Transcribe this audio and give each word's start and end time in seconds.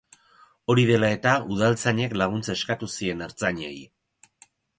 Hori 0.73 0.85
dela 0.91 1.11
eta, 1.17 1.33
udaltzainek 1.55 2.15
laguntza 2.23 2.57
eskatu 2.61 2.91
zien 2.95 3.23
ertzainei. 3.27 3.77